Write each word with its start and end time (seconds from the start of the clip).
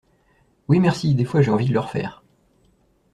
Oui 0.67 0.79
merci, 0.79 1.13
des 1.13 1.25
fois 1.25 1.43
j'ai 1.43 1.51
envie 1.51 1.67
de 1.69 1.73
le 1.73 1.79
refaire. 1.79 2.23